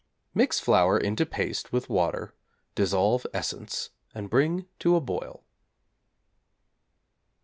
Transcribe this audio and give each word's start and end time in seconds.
Mix 0.33 0.59
flour 0.59 0.97
into 0.97 1.27
paste 1.27 1.71
with 1.71 1.87
water, 1.87 2.33
dissolve 2.73 3.27
essence, 3.35 3.91
and 4.15 4.31
bring 4.31 4.65
to 4.79 4.95
a 4.95 4.99
boil. 4.99 5.43